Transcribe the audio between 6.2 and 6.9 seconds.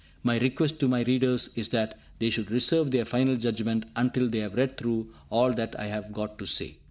to say.